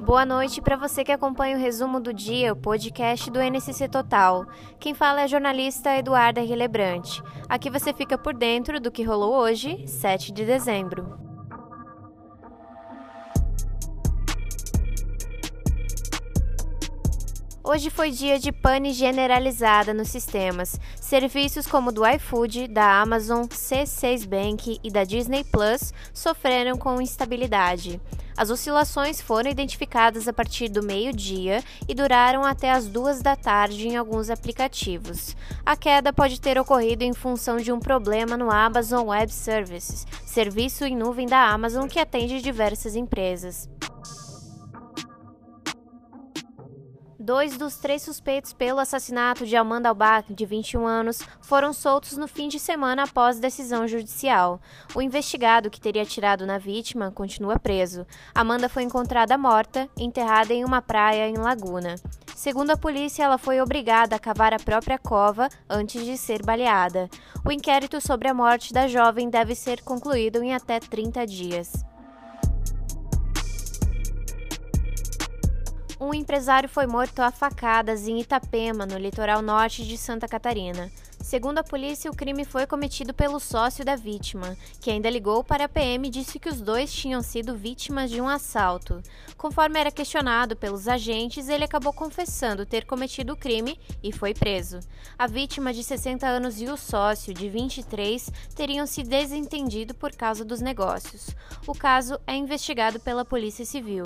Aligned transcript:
Boa 0.00 0.26
noite 0.26 0.60
para 0.60 0.76
você 0.76 1.04
que 1.04 1.12
acompanha 1.12 1.56
o 1.56 1.60
resumo 1.60 2.00
do 2.00 2.12
dia, 2.12 2.52
o 2.52 2.56
podcast 2.56 3.30
do 3.30 3.40
NCC 3.40 3.88
Total. 3.88 4.44
Quem 4.80 4.94
fala 4.94 5.20
é 5.20 5.24
a 5.24 5.28
jornalista 5.28 5.96
Eduarda 5.96 6.40
Relebrante. 6.40 7.22
Aqui 7.48 7.70
você 7.70 7.92
fica 7.94 8.18
por 8.18 8.34
dentro 8.34 8.80
do 8.80 8.90
que 8.90 9.04
rolou 9.04 9.34
hoje, 9.34 9.86
7 9.86 10.32
de 10.32 10.44
dezembro. 10.44 11.21
Hoje 17.64 17.90
foi 17.90 18.10
dia 18.10 18.40
de 18.40 18.50
pane 18.50 18.92
generalizada 18.92 19.94
nos 19.94 20.08
sistemas. 20.08 20.80
Serviços 21.00 21.64
como 21.64 21.90
o 21.90 21.92
do 21.92 22.04
iFood, 22.04 22.66
da 22.66 23.00
Amazon, 23.00 23.44
C6 23.44 24.26
Bank 24.26 24.80
e 24.82 24.90
da 24.90 25.04
Disney 25.04 25.44
Plus 25.44 25.94
sofreram 26.12 26.76
com 26.76 27.00
instabilidade. 27.00 28.00
As 28.36 28.50
oscilações 28.50 29.20
foram 29.20 29.48
identificadas 29.48 30.26
a 30.26 30.32
partir 30.32 30.68
do 30.68 30.82
meio-dia 30.82 31.62
e 31.86 31.94
duraram 31.94 32.44
até 32.44 32.72
as 32.72 32.88
duas 32.88 33.22
da 33.22 33.36
tarde 33.36 33.86
em 33.86 33.96
alguns 33.96 34.28
aplicativos. 34.28 35.36
A 35.64 35.76
queda 35.76 36.12
pode 36.12 36.40
ter 36.40 36.58
ocorrido 36.58 37.04
em 37.04 37.12
função 37.12 37.58
de 37.58 37.70
um 37.70 37.78
problema 37.78 38.36
no 38.36 38.50
Amazon 38.50 39.06
Web 39.06 39.32
Services, 39.32 40.04
serviço 40.26 40.84
em 40.84 40.96
nuvem 40.96 41.28
da 41.28 41.48
Amazon 41.48 41.86
que 41.86 42.00
atende 42.00 42.42
diversas 42.42 42.96
empresas. 42.96 43.68
Dois 47.24 47.56
dos 47.56 47.76
três 47.76 48.02
suspeitos 48.02 48.52
pelo 48.52 48.80
assassinato 48.80 49.46
de 49.46 49.54
Amanda 49.54 49.88
Albach, 49.88 50.34
de 50.34 50.44
21 50.44 50.84
anos, 50.84 51.20
foram 51.40 51.72
soltos 51.72 52.16
no 52.16 52.26
fim 52.26 52.48
de 52.48 52.58
semana 52.58 53.04
após 53.04 53.38
decisão 53.38 53.86
judicial. 53.86 54.60
O 54.92 55.00
investigado 55.00 55.70
que 55.70 55.80
teria 55.80 56.02
atirado 56.02 56.44
na 56.44 56.58
vítima 56.58 57.12
continua 57.12 57.60
preso. 57.60 58.04
Amanda 58.34 58.68
foi 58.68 58.82
encontrada 58.82 59.38
morta, 59.38 59.88
enterrada 59.96 60.52
em 60.52 60.64
uma 60.64 60.82
praia 60.82 61.28
em 61.28 61.36
Laguna. 61.36 61.94
Segundo 62.34 62.72
a 62.72 62.76
polícia, 62.76 63.22
ela 63.22 63.38
foi 63.38 63.60
obrigada 63.60 64.16
a 64.16 64.18
cavar 64.18 64.52
a 64.52 64.58
própria 64.58 64.98
cova 64.98 65.48
antes 65.70 66.04
de 66.04 66.18
ser 66.18 66.44
baleada. 66.44 67.08
O 67.46 67.52
inquérito 67.52 68.00
sobre 68.00 68.26
a 68.26 68.34
morte 68.34 68.72
da 68.72 68.88
jovem 68.88 69.30
deve 69.30 69.54
ser 69.54 69.80
concluído 69.82 70.42
em 70.42 70.56
até 70.56 70.80
30 70.80 71.24
dias. 71.24 71.91
Um 76.04 76.12
empresário 76.12 76.68
foi 76.68 76.84
morto 76.84 77.20
a 77.20 77.30
facadas 77.30 78.08
em 78.08 78.18
Itapema, 78.18 78.84
no 78.84 78.98
litoral 78.98 79.40
norte 79.40 79.86
de 79.86 79.96
Santa 79.96 80.26
Catarina. 80.26 80.90
Segundo 81.20 81.58
a 81.58 81.62
polícia, 81.62 82.10
o 82.10 82.16
crime 82.16 82.44
foi 82.44 82.66
cometido 82.66 83.14
pelo 83.14 83.38
sócio 83.38 83.84
da 83.84 83.94
vítima, 83.94 84.56
que 84.80 84.90
ainda 84.90 85.08
ligou 85.08 85.44
para 85.44 85.66
a 85.66 85.68
PM 85.68 86.08
e 86.08 86.10
disse 86.10 86.40
que 86.40 86.48
os 86.48 86.60
dois 86.60 86.92
tinham 86.92 87.22
sido 87.22 87.56
vítimas 87.56 88.10
de 88.10 88.20
um 88.20 88.28
assalto. 88.28 89.00
Conforme 89.36 89.78
era 89.78 89.92
questionado 89.92 90.56
pelos 90.56 90.88
agentes, 90.88 91.48
ele 91.48 91.62
acabou 91.62 91.92
confessando 91.92 92.66
ter 92.66 92.84
cometido 92.84 93.34
o 93.34 93.36
crime 93.36 93.78
e 94.02 94.10
foi 94.10 94.34
preso. 94.34 94.80
A 95.16 95.28
vítima 95.28 95.72
de 95.72 95.84
60 95.84 96.26
anos 96.26 96.60
e 96.60 96.66
o 96.66 96.76
sócio, 96.76 97.32
de 97.32 97.48
23, 97.48 98.28
teriam 98.56 98.88
se 98.88 99.04
desentendido 99.04 99.94
por 99.94 100.10
causa 100.10 100.44
dos 100.44 100.60
negócios. 100.60 101.30
O 101.64 101.72
caso 101.72 102.18
é 102.26 102.34
investigado 102.34 102.98
pela 102.98 103.24
Polícia 103.24 103.64
Civil. 103.64 104.02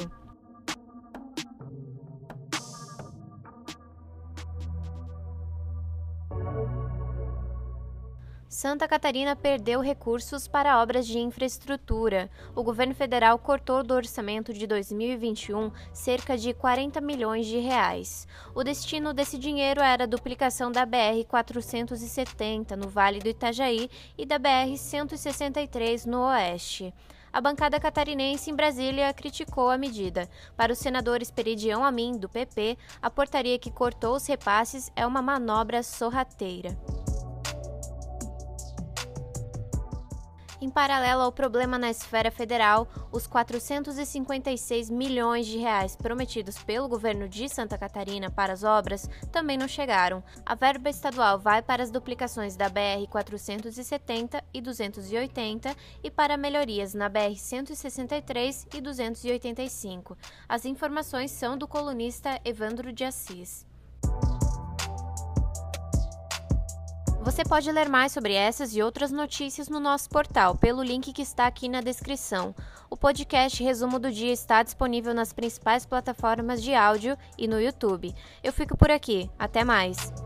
Santa 8.48 8.86
Catarina 8.86 9.34
perdeu 9.34 9.80
recursos 9.80 10.46
para 10.46 10.80
obras 10.80 11.04
de 11.04 11.18
infraestrutura. 11.18 12.30
O 12.54 12.62
governo 12.62 12.94
federal 12.94 13.38
cortou 13.40 13.82
do 13.82 13.92
orçamento 13.92 14.52
de 14.52 14.68
2021 14.68 15.72
cerca 15.92 16.38
de 16.38 16.54
40 16.54 17.00
milhões 17.00 17.46
de 17.46 17.58
reais. 17.58 18.26
O 18.54 18.62
destino 18.62 19.12
desse 19.12 19.36
dinheiro 19.36 19.80
era 19.80 20.04
a 20.04 20.06
duplicação 20.06 20.70
da 20.70 20.86
BR 20.86 21.24
470 21.28 22.76
no 22.76 22.88
Vale 22.88 23.18
do 23.18 23.28
Itajaí 23.28 23.90
e 24.16 24.24
da 24.24 24.38
BR 24.38 24.76
163 24.76 26.06
no 26.06 26.20
Oeste. 26.28 26.94
A 27.32 27.40
bancada 27.40 27.80
catarinense 27.80 28.50
em 28.50 28.54
Brasília 28.54 29.12
criticou 29.12 29.70
a 29.70 29.76
medida. 29.76 30.28
Para 30.56 30.72
o 30.72 30.76
senador 30.76 31.20
Esperidião 31.20 31.84
Amin, 31.84 32.16
do 32.16 32.28
PP, 32.28 32.78
a 33.02 33.10
portaria 33.10 33.58
que 33.58 33.72
cortou 33.72 34.14
os 34.14 34.26
repasses 34.26 34.90
é 34.94 35.04
uma 35.04 35.20
manobra 35.20 35.82
sorrateira. 35.82 36.78
Em 40.58 40.70
paralelo 40.70 41.20
ao 41.20 41.30
problema 41.30 41.78
na 41.78 41.90
esfera 41.90 42.30
federal, 42.30 42.88
os 43.12 43.26
456 43.26 44.88
milhões 44.88 45.46
de 45.46 45.58
reais 45.58 45.94
prometidos 45.94 46.56
pelo 46.58 46.88
governo 46.88 47.28
de 47.28 47.46
Santa 47.46 47.76
Catarina 47.76 48.30
para 48.30 48.54
as 48.54 48.64
obras 48.64 49.08
também 49.30 49.58
não 49.58 49.68
chegaram. 49.68 50.24
A 50.46 50.54
verba 50.54 50.88
estadual 50.88 51.38
vai 51.38 51.60
para 51.60 51.82
as 51.82 51.90
duplicações 51.90 52.56
da 52.56 52.70
BR 52.70 53.06
470 53.10 54.42
e 54.54 54.60
280 54.62 55.76
e 56.02 56.10
para 56.10 56.38
melhorias 56.38 56.94
na 56.94 57.08
BR 57.10 57.36
163 57.36 58.66
e 58.74 58.80
285. 58.80 60.16
As 60.48 60.64
informações 60.64 61.30
são 61.32 61.58
do 61.58 61.68
colunista 61.68 62.40
Evandro 62.44 62.92
de 62.92 63.04
Assis. 63.04 63.66
Você 67.26 67.42
pode 67.42 67.72
ler 67.72 67.88
mais 67.88 68.12
sobre 68.12 68.34
essas 68.34 68.76
e 68.76 68.80
outras 68.80 69.10
notícias 69.10 69.68
no 69.68 69.80
nosso 69.80 70.08
portal, 70.08 70.54
pelo 70.54 70.80
link 70.80 71.12
que 71.12 71.22
está 71.22 71.48
aqui 71.48 71.68
na 71.68 71.80
descrição. 71.80 72.54
O 72.88 72.96
podcast 72.96 73.60
Resumo 73.64 73.98
do 73.98 74.12
Dia 74.12 74.32
está 74.32 74.62
disponível 74.62 75.12
nas 75.12 75.32
principais 75.32 75.84
plataformas 75.84 76.62
de 76.62 76.72
áudio 76.72 77.18
e 77.36 77.48
no 77.48 77.60
YouTube. 77.60 78.14
Eu 78.44 78.52
fico 78.52 78.76
por 78.76 78.92
aqui. 78.92 79.28
Até 79.36 79.64
mais! 79.64 80.25